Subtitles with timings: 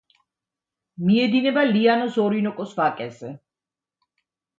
[1.09, 3.31] მიედინება ლიანოს-ორინოკოს ვაკეზე.